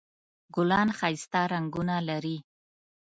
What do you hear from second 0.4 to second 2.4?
ګلان ښایسته رنګونه لري